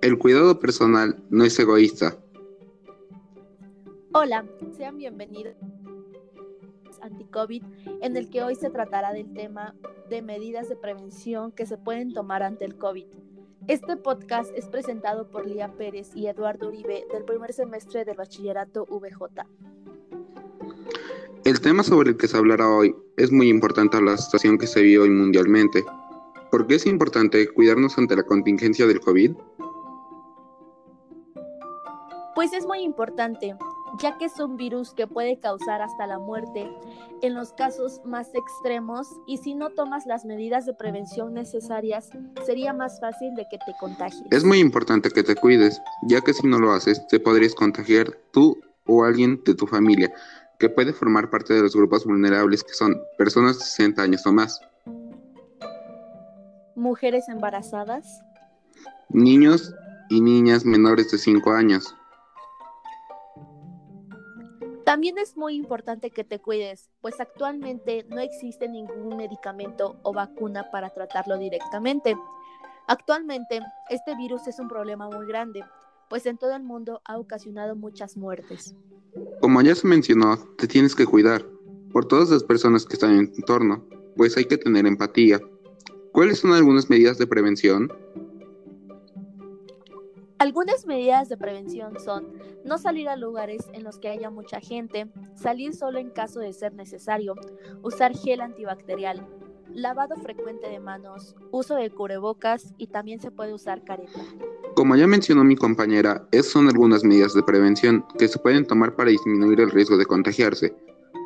El 0.00 0.16
cuidado 0.16 0.60
personal 0.60 1.16
no 1.28 1.44
es 1.44 1.58
egoísta. 1.58 2.16
Hola, 4.12 4.44
sean 4.76 4.96
bienvenidos 4.96 5.56
a 7.02 7.06
Anticovid, 7.06 7.64
en 8.00 8.16
el 8.16 8.30
que 8.30 8.42
hoy 8.42 8.54
se 8.54 8.70
tratará 8.70 9.12
del 9.12 9.32
tema 9.34 9.74
de 10.08 10.22
medidas 10.22 10.68
de 10.68 10.76
prevención 10.76 11.50
que 11.50 11.66
se 11.66 11.78
pueden 11.78 12.12
tomar 12.12 12.44
ante 12.44 12.64
el 12.64 12.76
COVID. 12.76 13.06
Este 13.66 13.96
podcast 13.96 14.52
es 14.54 14.66
presentado 14.66 15.28
por 15.30 15.48
Lía 15.48 15.72
Pérez 15.76 16.10
y 16.14 16.28
Eduardo 16.28 16.68
Uribe 16.68 17.04
del 17.12 17.24
primer 17.24 17.52
semestre 17.52 18.04
del 18.04 18.16
bachillerato 18.16 18.86
VJ. 18.86 19.42
El 21.44 21.60
tema 21.60 21.82
sobre 21.82 22.10
el 22.10 22.16
que 22.16 22.28
se 22.28 22.36
hablará 22.36 22.68
hoy 22.68 22.94
es 23.16 23.32
muy 23.32 23.48
importante 23.48 23.96
a 23.96 24.00
la 24.00 24.16
situación 24.16 24.58
que 24.58 24.68
se 24.68 24.80
vive 24.80 25.02
hoy 25.02 25.10
mundialmente. 25.10 25.84
¿Por 26.52 26.68
qué 26.68 26.76
es 26.76 26.86
importante 26.86 27.48
cuidarnos 27.48 27.98
ante 27.98 28.14
la 28.14 28.22
contingencia 28.22 28.86
del 28.86 29.00
COVID? 29.00 29.32
Pues 32.38 32.52
es 32.52 32.66
muy 32.66 32.82
importante, 32.82 33.56
ya 34.00 34.16
que 34.16 34.26
es 34.26 34.38
un 34.38 34.56
virus 34.56 34.94
que 34.94 35.08
puede 35.08 35.40
causar 35.40 35.82
hasta 35.82 36.06
la 36.06 36.20
muerte 36.20 36.70
en 37.20 37.34
los 37.34 37.52
casos 37.52 38.00
más 38.04 38.28
extremos 38.32 39.08
y 39.26 39.38
si 39.38 39.56
no 39.56 39.70
tomas 39.70 40.06
las 40.06 40.24
medidas 40.24 40.64
de 40.64 40.72
prevención 40.72 41.34
necesarias, 41.34 42.10
sería 42.46 42.72
más 42.72 43.00
fácil 43.00 43.34
de 43.34 43.44
que 43.50 43.58
te 43.58 43.74
contagies. 43.80 44.22
Es 44.30 44.44
muy 44.44 44.60
importante 44.60 45.10
que 45.10 45.24
te 45.24 45.34
cuides, 45.34 45.82
ya 46.06 46.20
que 46.20 46.32
si 46.32 46.46
no 46.46 46.60
lo 46.60 46.70
haces, 46.70 47.04
te 47.08 47.18
podrías 47.18 47.56
contagiar 47.56 48.16
tú 48.30 48.56
o 48.86 49.02
alguien 49.02 49.42
de 49.44 49.56
tu 49.56 49.66
familia, 49.66 50.12
que 50.60 50.68
puede 50.68 50.92
formar 50.92 51.30
parte 51.30 51.54
de 51.54 51.62
los 51.62 51.74
grupos 51.74 52.04
vulnerables 52.04 52.62
que 52.62 52.74
son 52.74 53.02
personas 53.16 53.58
de 53.58 53.64
60 53.64 54.00
años 54.00 54.24
o 54.26 54.32
más. 54.32 54.60
Mujeres 56.76 57.28
embarazadas. 57.28 58.22
Niños 59.08 59.74
y 60.08 60.20
niñas 60.20 60.64
menores 60.64 61.10
de 61.10 61.18
5 61.18 61.50
años. 61.50 61.96
También 64.88 65.18
es 65.18 65.36
muy 65.36 65.54
importante 65.54 66.10
que 66.10 66.24
te 66.24 66.38
cuides, 66.38 66.88
pues 67.02 67.20
actualmente 67.20 68.06
no 68.08 68.20
existe 68.20 68.70
ningún 68.70 69.18
medicamento 69.18 69.96
o 70.02 70.14
vacuna 70.14 70.70
para 70.70 70.88
tratarlo 70.88 71.36
directamente. 71.36 72.16
Actualmente, 72.86 73.60
este 73.90 74.16
virus 74.16 74.48
es 74.48 74.58
un 74.58 74.66
problema 74.66 75.10
muy 75.10 75.26
grande, 75.26 75.62
pues 76.08 76.24
en 76.24 76.38
todo 76.38 76.56
el 76.56 76.62
mundo 76.62 77.02
ha 77.04 77.18
ocasionado 77.18 77.76
muchas 77.76 78.16
muertes. 78.16 78.74
Como 79.42 79.60
ya 79.60 79.74
se 79.74 79.86
mencionó, 79.86 80.38
te 80.56 80.66
tienes 80.66 80.94
que 80.94 81.04
cuidar 81.04 81.44
por 81.92 82.06
todas 82.06 82.30
las 82.30 82.42
personas 82.42 82.86
que 82.86 82.94
están 82.94 83.10
en 83.10 83.30
tu 83.30 83.40
entorno, 83.40 83.84
pues 84.16 84.38
hay 84.38 84.46
que 84.46 84.56
tener 84.56 84.86
empatía. 84.86 85.38
¿Cuáles 86.12 86.38
son 86.38 86.54
algunas 86.54 86.88
medidas 86.88 87.18
de 87.18 87.26
prevención? 87.26 87.92
Algunas 90.38 90.86
medidas 90.86 91.28
de 91.28 91.36
prevención 91.36 91.98
son 91.98 92.32
no 92.64 92.78
salir 92.78 93.08
a 93.08 93.16
lugares 93.16 93.66
en 93.72 93.82
los 93.82 93.98
que 93.98 94.08
haya 94.08 94.30
mucha 94.30 94.60
gente, 94.60 95.10
salir 95.34 95.74
solo 95.74 95.98
en 95.98 96.10
caso 96.10 96.38
de 96.38 96.52
ser 96.52 96.74
necesario, 96.74 97.34
usar 97.82 98.16
gel 98.16 98.40
antibacterial, 98.40 99.26
lavado 99.74 100.14
frecuente 100.14 100.68
de 100.68 100.78
manos, 100.78 101.34
uso 101.50 101.74
de 101.74 101.90
cubrebocas 101.90 102.72
y 102.78 102.86
también 102.86 103.20
se 103.20 103.32
puede 103.32 103.52
usar 103.52 103.82
careta. 103.82 104.20
Como 104.76 104.94
ya 104.94 105.08
mencionó 105.08 105.42
mi 105.42 105.56
compañera, 105.56 106.28
son 106.44 106.68
algunas 106.68 107.02
medidas 107.02 107.34
de 107.34 107.42
prevención 107.42 108.04
que 108.16 108.28
se 108.28 108.38
pueden 108.38 108.64
tomar 108.64 108.94
para 108.94 109.10
disminuir 109.10 109.60
el 109.60 109.72
riesgo 109.72 109.96
de 109.96 110.06
contagiarse. 110.06 110.72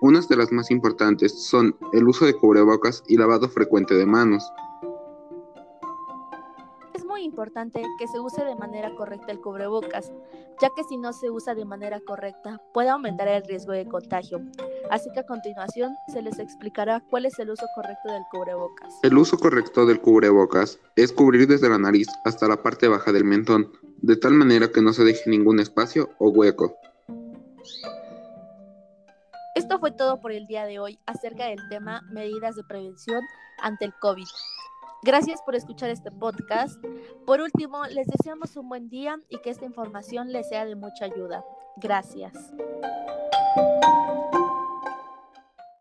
Unas 0.00 0.28
de 0.28 0.36
las 0.36 0.50
más 0.50 0.72
importantes 0.72 1.46
son 1.46 1.76
el 1.92 2.08
uso 2.08 2.26
de 2.26 2.34
cubrebocas 2.34 3.04
y 3.06 3.16
lavado 3.16 3.48
frecuente 3.48 3.94
de 3.94 4.04
manos 4.04 4.50
importante 7.22 7.82
que 7.98 8.08
se 8.08 8.20
use 8.20 8.44
de 8.44 8.54
manera 8.56 8.94
correcta 8.94 9.32
el 9.32 9.40
cubrebocas, 9.40 10.12
ya 10.60 10.70
que 10.74 10.84
si 10.84 10.96
no 10.96 11.12
se 11.12 11.30
usa 11.30 11.54
de 11.54 11.64
manera 11.64 12.00
correcta 12.00 12.60
puede 12.72 12.88
aumentar 12.88 13.28
el 13.28 13.44
riesgo 13.44 13.72
de 13.72 13.86
contagio. 13.86 14.40
Así 14.90 15.10
que 15.12 15.20
a 15.20 15.26
continuación 15.26 15.94
se 16.12 16.22
les 16.22 16.38
explicará 16.38 17.02
cuál 17.10 17.26
es 17.26 17.38
el 17.38 17.50
uso 17.50 17.66
correcto 17.74 18.12
del 18.12 18.22
cubrebocas. 18.30 18.94
El 19.02 19.18
uso 19.18 19.38
correcto 19.38 19.86
del 19.86 20.00
cubrebocas 20.00 20.78
es 20.96 21.12
cubrir 21.12 21.46
desde 21.46 21.68
la 21.68 21.78
nariz 21.78 22.08
hasta 22.24 22.48
la 22.48 22.62
parte 22.62 22.88
baja 22.88 23.12
del 23.12 23.24
mentón, 23.24 23.72
de 24.02 24.16
tal 24.16 24.34
manera 24.34 24.70
que 24.70 24.82
no 24.82 24.92
se 24.92 25.04
deje 25.04 25.28
ningún 25.30 25.60
espacio 25.60 26.10
o 26.18 26.28
hueco. 26.30 26.76
Esto 29.54 29.78
fue 29.78 29.90
todo 29.90 30.20
por 30.20 30.32
el 30.32 30.46
día 30.46 30.66
de 30.66 30.78
hoy 30.78 30.98
acerca 31.06 31.46
del 31.46 31.58
tema 31.70 32.02
medidas 32.10 32.56
de 32.56 32.62
prevención 32.64 33.22
ante 33.62 33.86
el 33.86 33.94
COVID. 33.94 34.26
Gracias 35.02 35.42
por 35.42 35.54
escuchar 35.54 35.90
este 35.90 36.10
podcast. 36.10 36.82
Por 37.24 37.40
último, 37.40 37.84
les 37.86 38.06
deseamos 38.06 38.56
un 38.56 38.68
buen 38.68 38.88
día 38.88 39.20
y 39.28 39.38
que 39.38 39.50
esta 39.50 39.64
información 39.64 40.32
les 40.32 40.48
sea 40.48 40.64
de 40.64 40.74
mucha 40.74 41.04
ayuda. 41.04 41.44
Gracias. 41.76 42.32